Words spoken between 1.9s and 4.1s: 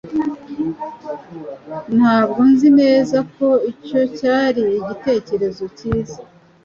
Ntabwo nzi neza ko icyo